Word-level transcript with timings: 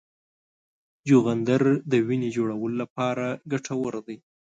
چغندر 1.07 1.63
د 1.91 1.93
وینې 2.07 2.29
جوړولو 2.37 2.75
لپاره 2.81 3.25
ګټور 3.51 3.93
دی. 4.07 4.17